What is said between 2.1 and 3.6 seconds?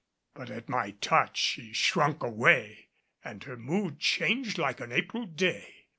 away and her